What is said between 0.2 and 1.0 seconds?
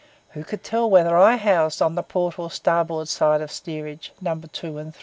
Who could tell